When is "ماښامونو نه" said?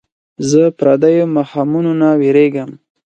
1.35-2.09